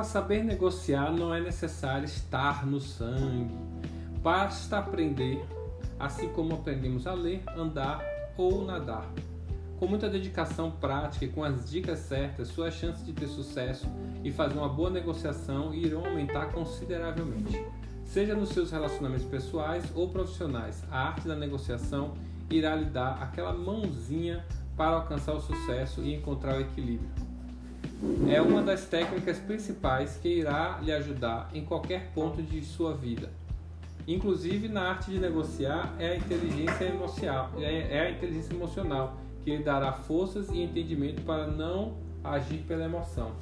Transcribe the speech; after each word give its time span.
Para 0.00 0.08
saber 0.08 0.42
negociar 0.42 1.12
não 1.12 1.34
é 1.34 1.42
necessário 1.42 2.06
estar 2.06 2.66
no 2.66 2.80
sangue. 2.80 3.54
Basta 4.22 4.78
aprender, 4.78 5.44
assim 5.98 6.30
como 6.30 6.54
aprendemos 6.54 7.06
a 7.06 7.12
ler, 7.12 7.42
andar 7.54 8.02
ou 8.34 8.64
nadar. 8.64 9.06
Com 9.78 9.86
muita 9.86 10.08
dedicação 10.08 10.70
prática 10.70 11.26
e 11.26 11.28
com 11.28 11.44
as 11.44 11.68
dicas 11.68 11.98
certas, 11.98 12.48
suas 12.48 12.72
chances 12.72 13.04
de 13.04 13.12
ter 13.12 13.26
sucesso 13.26 13.86
e 14.24 14.32
fazer 14.32 14.54
uma 14.58 14.70
boa 14.70 14.88
negociação 14.88 15.74
irão 15.74 16.06
aumentar 16.06 16.46
consideravelmente. 16.50 17.62
Seja 18.02 18.34
nos 18.34 18.48
seus 18.48 18.70
relacionamentos 18.70 19.26
pessoais 19.26 19.84
ou 19.94 20.08
profissionais, 20.08 20.82
a 20.90 21.08
arte 21.08 21.28
da 21.28 21.36
negociação 21.36 22.14
irá 22.48 22.74
lhe 22.74 22.86
dar 22.86 23.22
aquela 23.22 23.52
mãozinha 23.52 24.46
para 24.78 24.96
alcançar 24.96 25.34
o 25.34 25.40
sucesso 25.42 26.00
e 26.00 26.14
encontrar 26.14 26.56
o 26.56 26.60
equilíbrio. 26.62 27.29
É 28.30 28.40
uma 28.40 28.62
das 28.62 28.86
técnicas 28.86 29.38
principais 29.38 30.16
que 30.16 30.28
irá 30.28 30.80
lhe 30.82 30.90
ajudar 30.90 31.50
em 31.52 31.64
qualquer 31.64 32.10
ponto 32.14 32.42
de 32.42 32.64
sua 32.64 32.94
vida. 32.94 33.30
Inclusive 34.08 34.68
na 34.68 34.90
arte 34.90 35.10
de 35.10 35.18
negociar 35.18 35.94
é 35.98 36.12
a 36.12 36.16
inteligência 36.16 36.84
emocional, 36.84 37.50
é, 37.58 37.98
é 37.98 38.00
a 38.06 38.10
inteligência 38.10 38.54
emocional 38.54 39.16
que 39.44 39.54
lhe 39.54 39.62
dará 39.62 39.92
forças 39.92 40.48
e 40.48 40.62
entendimento 40.62 41.22
para 41.22 41.46
não 41.46 41.94
agir 42.24 42.58
pela 42.66 42.84
emoção. 42.84 43.32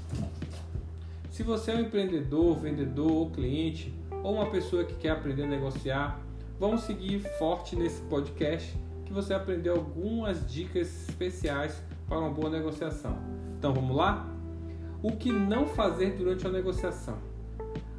Se 1.31 1.43
você 1.45 1.71
é 1.71 1.77
um 1.77 1.81
empreendedor, 1.81 2.57
vendedor 2.57 3.11
ou 3.11 3.31
cliente, 3.31 3.95
ou 4.25 4.35
uma 4.35 4.51
pessoa 4.51 4.85
que 4.85 4.95
quer 4.95 5.11
aprender 5.11 5.45
a 5.45 5.47
negociar, 5.47 6.21
vamos 6.59 6.83
seguir 6.83 7.21
forte 7.39 7.77
nesse 7.77 8.01
podcast 8.03 8.77
que 9.07 9.13
você 9.13 9.33
aprendeu 9.33 9.75
algumas 9.75 10.51
dicas 10.51 11.09
especiais 11.09 11.81
para 12.09 12.19
uma 12.19 12.31
boa 12.31 12.51
negociação. 12.51 13.17
Então 13.59 13.73
vamos 13.73 13.97
lá? 13.97 14.28
O 15.01 15.13
que 15.13 15.31
não 15.31 15.65
fazer 15.65 16.17
durante 16.17 16.45
a 16.45 16.51
negociação? 16.51 17.19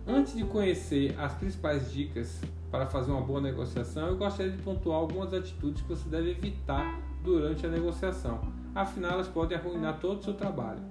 Antes 0.06 0.36
de 0.36 0.44
conhecer 0.44 1.18
as 1.18 1.34
principais 1.34 1.90
dicas 1.90 2.42
para 2.70 2.86
fazer 2.88 3.10
uma 3.10 3.22
boa 3.22 3.40
negociação, 3.40 4.08
eu 4.08 4.18
gostaria 4.18 4.52
de 4.52 4.62
pontuar 4.62 4.98
algumas 4.98 5.34
atitudes 5.34 5.82
que 5.82 5.88
você 5.88 6.10
deve 6.10 6.32
evitar 6.32 7.00
durante 7.24 7.66
a 7.66 7.70
negociação. 7.70 8.42
Afinal, 8.76 9.14
elas 9.14 9.30
podem 9.30 9.58
arruinar 9.58 9.98
todo 10.02 10.20
o 10.20 10.24
seu 10.24 10.34
trabalho. 10.34 10.82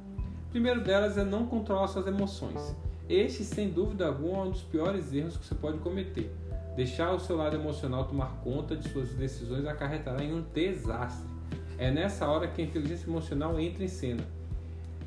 O 0.47 0.51
primeiro 0.51 0.81
delas 0.81 1.19
é 1.19 1.25
não 1.25 1.45
controlar 1.45 1.87
suas 1.89 2.07
emoções. 2.07 2.75
Este, 3.07 3.45
sem 3.45 3.69
dúvida 3.69 4.07
alguma, 4.07 4.39
é 4.39 4.47
um 4.47 4.51
dos 4.51 4.63
piores 4.63 5.13
erros 5.13 5.37
que 5.37 5.45
você 5.45 5.55
pode 5.55 5.77
cometer. 5.77 6.35
Deixar 6.75 7.13
o 7.13 7.21
seu 7.21 7.37
lado 7.37 7.55
emocional 7.55 8.07
tomar 8.07 8.41
conta 8.43 8.75
de 8.75 8.89
suas 8.89 9.11
decisões 9.11 9.67
acarretará 9.67 10.25
em 10.25 10.33
um 10.33 10.41
desastre. 10.55 11.29
É 11.77 11.91
nessa 11.91 12.27
hora 12.27 12.49
que 12.49 12.63
a 12.63 12.65
inteligência 12.65 13.07
emocional 13.07 13.61
entra 13.61 13.85
em 13.85 13.89
cena. 13.89 14.38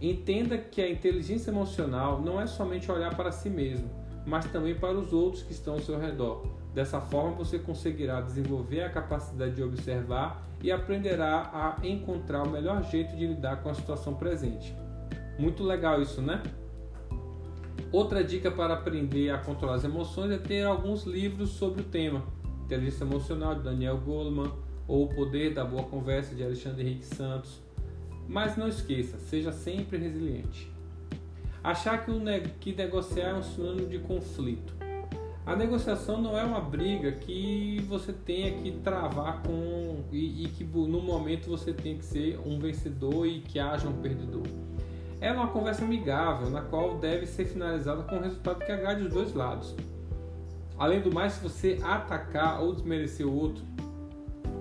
Entenda 0.02 0.58
que 0.58 0.82
a 0.82 0.90
inteligência 0.90 1.52
emocional 1.52 2.20
não 2.20 2.42
é 2.42 2.48
somente 2.48 2.92
olhar 2.92 3.16
para 3.16 3.32
si 3.32 3.50
mesmo, 3.50 3.88
mas 4.26 4.46
também 4.46 4.74
para 4.74 4.98
os 4.98 5.14
outros 5.14 5.44
que 5.44 5.52
estão 5.52 5.76
ao 5.76 5.80
seu 5.80 6.00
redor. 6.00 6.44
Dessa 6.74 7.00
forma, 7.00 7.36
você 7.36 7.60
conseguirá 7.60 8.20
desenvolver 8.20 8.82
a 8.82 8.90
capacidade 8.90 9.56
de 9.56 9.62
observar 9.62 10.48
e 10.64 10.72
aprenderá 10.72 11.52
a 11.54 11.86
encontrar 11.86 12.44
o 12.44 12.50
melhor 12.50 12.82
jeito 12.84 13.16
de 13.16 13.28
lidar 13.28 13.62
com 13.62 13.70
a 13.70 13.74
situação 13.74 14.16
presente. 14.16 14.76
Muito 15.38 15.64
legal 15.64 16.02
isso, 16.02 16.22
né? 16.22 16.42
Outra 17.92 18.24
dica 18.24 18.50
para 18.50 18.74
aprender 18.74 19.30
a 19.30 19.38
controlar 19.38 19.76
as 19.76 19.84
emoções 19.84 20.32
é 20.32 20.38
ter 20.38 20.64
alguns 20.64 21.04
livros 21.04 21.50
sobre 21.50 21.82
o 21.82 21.84
tema. 21.84 22.24
Inteligência 22.66 23.04
Emocional 23.04 23.54
de 23.56 23.64
Daniel 23.64 23.98
Goleman 23.98 24.52
ou 24.88 25.06
O 25.06 25.10
Poder 25.10 25.54
da 25.54 25.66
Boa 25.66 25.84
Conversa 25.84 26.34
de 26.34 26.44
Alexandre 26.44 26.84
Henrique 26.84 27.06
Santos. 27.06 27.62
Mas 28.28 28.56
não 28.56 28.68
esqueça, 28.68 29.18
seja 29.18 29.52
sempre 29.52 29.98
resiliente. 29.98 30.72
Achar 31.64 32.04
que, 32.04 32.10
o 32.10 32.20
que 32.60 32.74
negociar 32.74 33.30
é 33.30 33.34
um 33.36 33.44
sinônimo 33.44 33.88
de 33.88 34.00
conflito. 34.00 34.74
A 35.46 35.56
negociação 35.56 36.22
não 36.22 36.38
é 36.38 36.44
uma 36.44 36.60
briga 36.60 37.12
que 37.12 37.84
você 37.88 38.14
tenha 38.14 38.52
que 38.52 38.72
travar 38.72 39.42
com 39.44 40.04
e, 40.12 40.46
e, 40.46 40.48
que 40.50 40.64
no 40.64 41.02
momento 41.02 41.50
você 41.50 41.74
tem 41.74 41.98
que 41.98 42.06
ser 42.06 42.40
um 42.46 42.60
vencedor 42.60 43.28
e 43.28 43.42
que 43.42 43.60
haja 43.60 43.88
um 43.88 43.94
perdedor. 43.94 44.46
É 45.20 45.32
uma 45.32 45.48
conversa 45.48 45.84
amigável 45.84 46.50
na 46.50 46.62
qual 46.62 46.98
deve 46.98 47.28
ser 47.28 47.46
finalizada 47.46 48.04
com 48.04 48.16
um 48.16 48.22
resultado 48.22 48.64
que 48.64 48.72
agrade 48.72 49.04
os 49.04 49.14
dois 49.14 49.34
lados. 49.34 49.76
Além 50.78 51.00
do 51.02 51.14
mais, 51.14 51.34
se 51.34 51.44
você 51.44 51.80
atacar 51.84 52.62
ou 52.62 52.74
desmerecer 52.74 53.28
o 53.28 53.36
outro, 53.36 53.64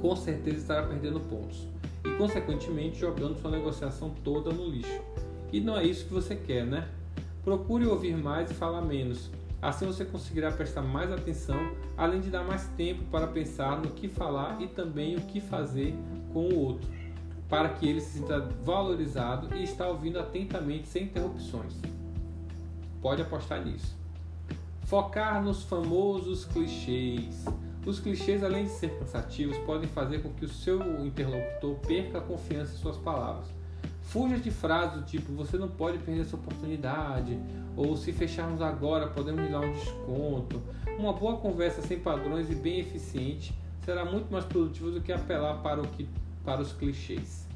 com 0.03 0.15
certeza 0.17 0.59
estará 0.59 0.83
perdendo 0.87 1.21
pontos 1.21 1.67
e, 2.05 2.11
consequentemente, 2.17 2.99
jogando 2.99 3.41
sua 3.41 3.51
negociação 3.51 4.15
toda 4.25 4.51
no 4.51 4.69
lixo. 4.69 5.01
E 5.53 5.61
não 5.61 5.77
é 5.77 5.85
isso 5.85 6.07
que 6.07 6.13
você 6.13 6.35
quer, 6.35 6.65
né? 6.65 6.89
Procure 7.45 7.87
ouvir 7.87 8.17
mais 8.17 8.51
e 8.51 8.55
falar 8.55 8.83
menos 8.83 9.31
Assim 9.63 9.85
você 9.85 10.07
conseguirá 10.07 10.51
prestar 10.51 10.81
mais 10.81 11.13
atenção, 11.13 11.73
além 11.97 12.21
de 12.21 12.31
dar 12.31 12.43
mais 12.43 12.67
tempo 12.69 13.05
para 13.11 13.27
pensar 13.27 13.79
no 13.79 13.91
que 13.91 14.09
falar 14.09 14.61
e 14.63 14.67
também 14.67 15.17
o 15.17 15.21
que 15.21 15.39
fazer 15.39 15.95
com 16.33 16.49
o 16.49 16.59
outro, 16.59 16.89
para 17.47 17.69
que 17.69 17.87
ele 17.87 18.01
se 18.01 18.19
sinta 18.19 18.41
valorizado 18.65 19.55
e 19.55 19.63
está 19.63 19.87
ouvindo 19.87 20.19
atentamente 20.19 20.89
sem 20.89 21.05
interrupções. 21.05 21.75
Pode 23.03 23.21
apostar 23.21 23.63
nisso. 23.63 23.95
Focar 24.87 25.43
nos 25.43 25.63
famosos 25.63 26.47
clichês. 26.47 27.45
Os 27.85 27.99
clichês, 27.99 28.45
além 28.45 28.65
de 28.65 28.71
ser 28.71 28.91
cansativos, 28.99 29.57
podem 29.59 29.89
fazer 29.89 30.23
com 30.23 30.31
que 30.31 30.45
o 30.45 30.49
seu 30.49 31.05
interlocutor 31.05 31.77
perca 31.87 32.19
a 32.19 32.21
confiança 32.21 32.75
em 32.75 32.79
suas 32.79 32.97
palavras. 32.99 33.49
Fuja 34.03 34.39
de 34.39 34.51
frases 34.51 34.99
do 34.99 35.07
tipo 35.07 35.33
você 35.33 35.57
não 35.57 35.69
pode 35.69 35.99
perder 35.99 36.23
essa 36.23 36.37
oportunidade, 36.37 37.39
ou 37.77 37.97
se 37.97 38.13
fecharmos 38.13 38.61
agora 38.61 39.07
podemos 39.07 39.41
lhe 39.41 39.49
dar 39.49 39.61
um 39.61 39.73
desconto. 39.73 40.61
Uma 40.99 41.13
boa 41.13 41.39
conversa 41.39 41.81
sem 41.81 41.99
padrões 41.99 42.51
e 42.51 42.55
bem 42.55 42.81
eficiente 42.81 43.55
será 43.85 44.05
muito 44.05 44.31
mais 44.31 44.45
produtiva 44.45 44.91
do 44.91 45.01
que 45.01 45.13
apelar 45.13 45.63
para, 45.63 45.81
o 45.81 45.87
que, 45.87 46.09
para 46.45 46.61
os 46.61 46.73
clichês. 46.73 47.47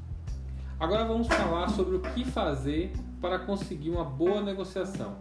Agora 0.78 1.04
vamos 1.04 1.26
falar 1.26 1.68
sobre 1.68 1.96
o 1.96 2.00
que 2.00 2.24
fazer 2.24 2.92
para 3.20 3.38
conseguir 3.38 3.90
uma 3.90 4.04
boa 4.04 4.40
negociação. 4.40 5.16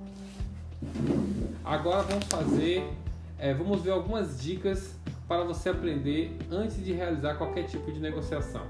Agora 1.63 2.03
vamos 2.03 2.25
fazer, 2.25 2.87
é, 3.43 3.53
vamos 3.53 3.81
ver 3.81 3.91
algumas 3.91 4.41
dicas 4.41 4.97
para 5.27 5.43
você 5.43 5.67
aprender 5.67 6.37
antes 6.49 6.81
de 6.81 6.93
realizar 6.93 7.35
qualquer 7.35 7.63
tipo 7.63 7.91
de 7.91 7.99
negociação. 7.99 8.65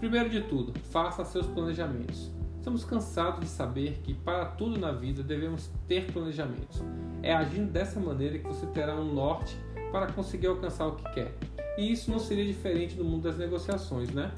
Primeiro 0.00 0.28
de 0.28 0.40
tudo, 0.42 0.76
faça 0.90 1.24
seus 1.24 1.46
planejamentos. 1.46 2.28
Estamos 2.56 2.84
cansados 2.84 3.38
de 3.38 3.46
saber 3.46 4.00
que 4.02 4.12
para 4.12 4.46
tudo 4.46 4.80
na 4.80 4.90
vida 4.90 5.22
devemos 5.22 5.70
ter 5.86 6.10
planejamentos. 6.10 6.82
É 7.22 7.32
agindo 7.32 7.70
dessa 7.70 8.00
maneira 8.00 8.36
que 8.40 8.48
você 8.48 8.66
terá 8.66 8.96
um 8.96 9.14
norte 9.14 9.56
para 9.92 10.10
conseguir 10.10 10.48
alcançar 10.48 10.88
o 10.88 10.96
que 10.96 11.12
quer. 11.12 11.32
E 11.78 11.92
isso 11.92 12.10
não 12.10 12.18
seria 12.18 12.44
diferente 12.44 12.96
no 12.96 13.04
mundo 13.04 13.22
das 13.22 13.38
negociações, 13.38 14.10
né? 14.10 14.32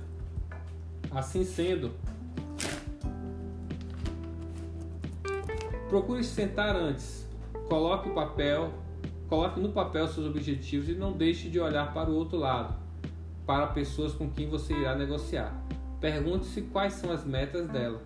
Assim 1.11 1.47
sendo, 1.47 1.93
procure 5.89 6.23
sentar 6.25 6.77
antes. 6.77 7.27
Coloque 7.71 8.11
o 8.11 8.15
papel, 8.15 8.71
coloque 9.31 9.61
no 9.61 9.69
papel 9.69 10.09
seus 10.09 10.27
objetivos 10.27 10.89
e 10.89 10.93
não 10.93 11.13
deixe 11.13 11.49
de 11.49 11.61
olhar 11.61 11.95
para 11.95 12.11
o 12.11 12.17
outro 12.17 12.37
lado, 12.37 12.75
para 13.47 13.69
pessoas 13.69 14.13
com 14.13 14.29
quem 14.29 14.49
você 14.49 14.75
irá 14.75 14.97
negociar. 14.97 15.55
Pergunte-se 16.01 16.63
quais 16.63 16.95
são 16.95 17.13
as 17.13 17.25
metas 17.25 17.69
dela. 17.69 18.03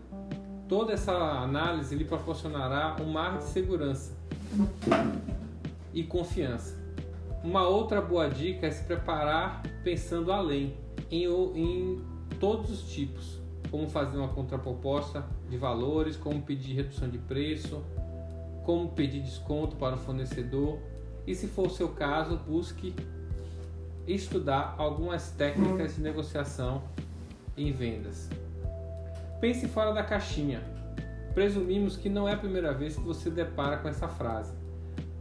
Toda 0.68 0.92
essa 0.92 1.12
análise 1.12 1.94
lhe 1.94 2.04
proporcionará 2.04 2.96
um 3.00 3.06
mar 3.06 3.38
de 3.38 3.44
segurança 3.44 4.14
e 5.94 6.02
confiança. 6.02 6.78
Uma 7.42 7.66
outra 7.66 8.02
boa 8.02 8.28
dica 8.28 8.66
é 8.66 8.70
se 8.70 8.84
preparar 8.84 9.62
pensando 9.82 10.30
além, 10.30 10.76
em, 11.10 11.24
em 11.24 12.02
todos 12.38 12.70
os 12.70 12.92
tipos, 12.92 13.40
como 13.70 13.88
fazer 13.88 14.18
uma 14.18 14.28
contraproposta 14.28 15.24
de 15.48 15.56
valores, 15.56 16.16
como 16.16 16.42
pedir 16.42 16.74
redução 16.74 17.08
de 17.08 17.18
preço, 17.18 17.82
como 18.62 18.90
pedir 18.90 19.22
desconto 19.22 19.76
para 19.76 19.94
o 19.94 19.98
fornecedor 19.98 20.78
e, 21.26 21.34
se 21.34 21.46
for 21.46 21.66
o 21.66 21.70
seu 21.70 21.88
caso, 21.88 22.36
busque 22.36 22.94
estudar 24.06 24.74
algumas 24.78 25.30
técnicas 25.30 25.96
de 25.96 26.02
negociação 26.02 26.82
em 27.56 27.72
vendas. 27.72 28.28
Pense 29.40 29.66
fora 29.68 29.92
da 29.92 30.02
caixinha. 30.02 30.62
Presumimos 31.34 31.96
que 31.96 32.08
não 32.08 32.28
é 32.28 32.32
a 32.32 32.36
primeira 32.36 32.72
vez 32.72 32.96
que 32.96 33.02
você 33.02 33.28
depara 33.30 33.78
com 33.78 33.88
essa 33.88 34.06
frase, 34.06 34.54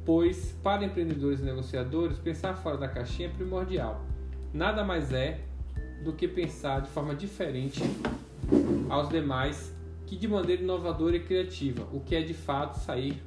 pois 0.06 0.54
para 0.64 0.86
empreendedores 0.86 1.40
e 1.40 1.44
negociadores, 1.44 2.18
pensar 2.20 2.54
fora 2.56 2.78
da 2.78 2.88
caixinha 2.88 3.30
é 3.30 3.32
primordial. 3.32 4.02
Nada 4.54 4.84
mais 4.84 5.12
é 5.12 5.40
do 6.04 6.14
que 6.14 6.28
pensar 6.28 6.82
de 6.82 6.90
forma 6.90 7.16
diferente 7.16 7.82
aos 8.90 9.10
demais 9.10 9.74
que 10.06 10.16
de 10.16 10.28
maneira 10.28 10.62
inovadora 10.62 11.16
e 11.16 11.20
criativa, 11.20 11.88
o 11.92 12.00
que 12.00 12.16
é 12.16 12.22
de 12.22 12.34
fato 12.34 12.78
sair 12.78 13.22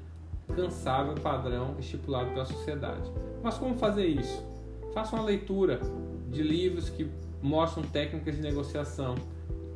cansável 0.55 1.15
padrão 1.15 1.75
estipulado 1.79 2.31
pela 2.31 2.45
sociedade. 2.45 3.11
Mas 3.43 3.59
como 3.59 3.77
fazer 3.77 4.07
isso? 4.07 4.45
Faça 4.93 5.17
uma 5.17 5.25
leitura 5.25 5.81
de 6.29 6.43
livros 6.43 6.89
que 6.89 7.11
mostram 7.43 7.83
técnicas 7.85 8.37
de 8.37 8.43
negociação, 8.43 9.15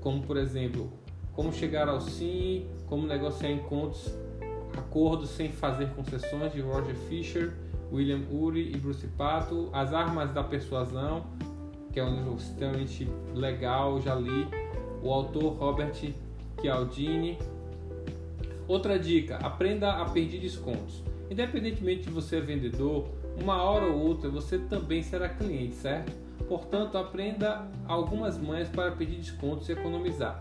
como 0.01 0.23
por 0.23 0.37
exemplo, 0.37 0.91
como 1.33 1.53
chegar 1.53 1.89
ao 1.89 2.01
sim, 2.01 2.67
como 2.87 3.07
negociar 3.07 3.51
encontros 3.51 4.13
Acordos 4.77 5.31
sem 5.31 5.51
fazer 5.51 5.91
concessões 5.91 6.53
de 6.53 6.61
Roger 6.61 6.95
Fisher, 6.95 7.53
William 7.93 8.23
Ury 8.31 8.73
e 8.73 8.77
Bruce 8.77 9.07
Pato, 9.09 9.69
As 9.73 9.93
Armas 9.93 10.33
da 10.33 10.45
Persuasão, 10.45 11.27
que 11.93 11.99
é 11.99 12.05
um 12.05 12.15
livro 12.15 12.37
extremamente 12.37 13.09
legal, 13.35 14.01
já 14.01 14.15
li, 14.15 14.47
o 15.03 15.13
autor 15.13 15.55
Robert 15.55 15.93
Cialdini. 16.61 17.39
Outra 18.71 18.97
dica: 18.97 19.37
aprenda 19.39 19.95
a 19.95 20.05
pedir 20.05 20.39
descontos. 20.39 21.03
Independentemente 21.29 22.05
de 22.05 22.11
você 22.11 22.37
ser 22.37 22.43
vendedor, 22.43 23.09
uma 23.37 23.61
hora 23.65 23.87
ou 23.87 23.99
outra 23.99 24.31
você 24.31 24.59
também 24.59 25.03
será 25.03 25.29
cliente, 25.29 25.75
certo? 25.75 26.13
Portanto, 26.47 26.97
aprenda 26.97 27.67
algumas 27.89 28.39
manhas 28.39 28.69
para 28.69 28.93
pedir 28.93 29.17
descontos 29.17 29.69
e 29.69 29.73
economizar. 29.73 30.41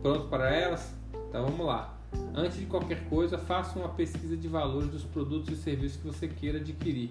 Pronto 0.00 0.26
para 0.28 0.54
elas? 0.54 0.94
Então 1.28 1.44
vamos 1.44 1.66
lá. 1.66 1.94
Antes 2.34 2.60
de 2.60 2.64
qualquer 2.64 3.06
coisa, 3.10 3.36
faça 3.36 3.78
uma 3.78 3.90
pesquisa 3.90 4.38
de 4.38 4.48
valores 4.48 4.88
dos 4.88 5.04
produtos 5.04 5.50
e 5.52 5.56
serviços 5.60 5.98
que 5.98 6.06
você 6.06 6.26
queira 6.26 6.56
adquirir. 6.56 7.10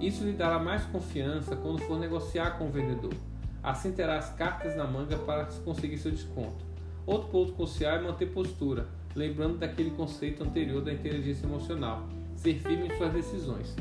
Isso 0.00 0.22
lhe 0.22 0.34
dará 0.34 0.60
mais 0.60 0.84
confiança 0.84 1.56
quando 1.56 1.80
for 1.80 1.98
negociar 1.98 2.58
com 2.58 2.68
o 2.68 2.70
vendedor. 2.70 3.12
Assim 3.60 3.90
terá 3.90 4.18
as 4.18 4.32
cartas 4.36 4.76
na 4.76 4.86
manga 4.86 5.16
para 5.16 5.46
conseguir 5.64 5.98
seu 5.98 6.12
desconto. 6.12 6.64
Outro 7.04 7.28
ponto 7.28 7.52
crucial 7.54 7.96
é 7.96 8.00
manter 8.00 8.26
postura, 8.26 8.86
lembrando 9.14 9.58
daquele 9.58 9.90
conceito 9.90 10.42
anterior 10.42 10.82
da 10.82 10.92
inteligência 10.92 11.46
emocional, 11.46 12.08
ser 12.34 12.54
firme 12.58 12.88
em 12.88 12.96
suas 12.96 13.12
decisões, 13.12 13.74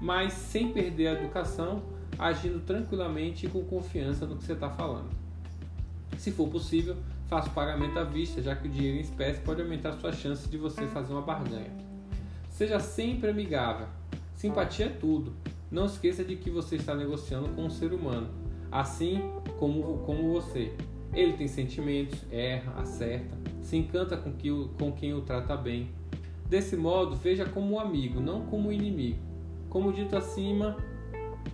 mas 0.00 0.32
sem 0.32 0.72
perder 0.72 1.08
a 1.08 1.12
educação, 1.12 1.82
agindo 2.18 2.60
tranquilamente 2.60 3.46
e 3.46 3.48
com 3.48 3.64
confiança 3.64 4.26
no 4.26 4.36
que 4.36 4.44
você 4.44 4.52
está 4.52 4.68
falando. 4.70 5.10
Se 6.18 6.30
for 6.30 6.48
possível, 6.48 6.96
faça 7.28 7.48
o 7.48 7.52
pagamento 7.52 7.98
à 7.98 8.04
vista, 8.04 8.42
já 8.42 8.54
que 8.54 8.68
o 8.68 8.70
dinheiro 8.70 8.98
em 8.98 9.00
espécie 9.00 9.40
pode 9.40 9.62
aumentar 9.62 9.92
suas 9.94 10.16
chances 10.16 10.50
de 10.50 10.58
você 10.58 10.86
fazer 10.86 11.12
uma 11.12 11.22
barganha. 11.22 11.70
Seja 12.50 12.78
sempre 12.78 13.30
amigável. 13.30 13.86
Simpatia 14.34 14.86
é 14.86 14.88
tudo. 14.88 15.32
Não 15.70 15.86
esqueça 15.86 16.22
de 16.22 16.36
que 16.36 16.50
você 16.50 16.76
está 16.76 16.94
negociando 16.94 17.48
com 17.50 17.64
um 17.64 17.70
ser 17.70 17.92
humano, 17.94 18.28
assim 18.70 19.22
como, 19.58 19.98
como 20.00 20.32
você. 20.32 20.72
Ele 21.14 21.32
tem 21.32 21.48
sentimentos, 21.48 22.22
erra, 22.30 22.74
acerta, 22.82 23.34
se 23.62 23.76
encanta 23.76 24.16
com, 24.16 24.32
que, 24.32 24.50
com 24.78 24.92
quem 24.92 25.14
o 25.14 25.22
trata 25.22 25.56
bem. 25.56 25.90
Desse 26.48 26.76
modo, 26.76 27.16
veja 27.16 27.46
como 27.46 27.74
um 27.74 27.80
amigo, 27.80 28.20
não 28.20 28.44
como 28.46 28.68
um 28.68 28.72
inimigo. 28.72 29.18
Como 29.70 29.92
dito 29.92 30.16
acima, 30.16 30.76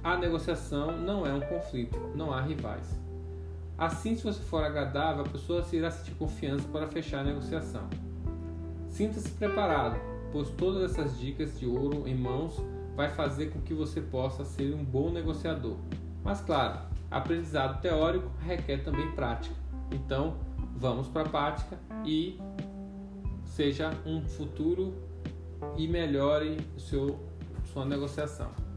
a 0.03 0.17
negociação 0.17 0.99
não 0.99 1.25
é 1.25 1.33
um 1.33 1.41
conflito, 1.41 1.99
não 2.15 2.33
há 2.33 2.41
rivais. 2.41 2.99
Assim, 3.77 4.17
se 4.17 4.25
você 4.25 4.41
for 4.43 4.65
agradável, 4.65 5.25
a 5.25 5.29
pessoa 5.29 5.65
irá 5.73 5.91
sentir 5.91 6.17
confiança 6.17 6.67
para 6.69 6.89
fechar 6.89 7.21
a 7.21 7.25
negociação. 7.25 7.89
Sinta-se 8.89 9.31
preparado, 9.31 10.01
pois 10.33 10.51
todas 10.51 10.91
essas 10.91 11.17
dicas 11.17 11.61
de 11.61 11.67
ouro 11.67 12.09
em 12.09 12.17
mãos 12.17 12.61
vai 12.97 13.09
fazer 13.09 13.51
com 13.51 13.61
que 13.61 13.73
você 13.73 14.01
possa 14.01 14.45
ser 14.45 14.75
um 14.75 14.85
bom 14.85 15.13
negociador. 15.13 15.77
Mas 16.25 16.41
claro, 16.41 16.81
aprendizado 17.09 17.81
teórico 17.81 18.29
requer 18.45 18.83
também 18.83 19.13
prática. 19.13 19.55
Então, 19.93 20.35
vamos 20.79 21.09
para 21.09 21.23
a 21.23 21.29
prática 21.29 21.79
e 22.05 22.39
seja 23.45 23.91
um 24.07 24.23
futuro 24.23 24.95
e 25.77 25.89
melhore 25.89 26.57
seu, 26.79 27.19
sua 27.73 27.85
negociação. 27.85 28.68